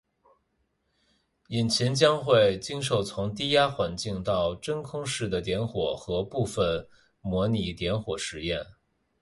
[1.49, 6.87] 引擎将会经受从低压环境到真空室的点火和部分
[7.21, 8.65] 模拟点火实验。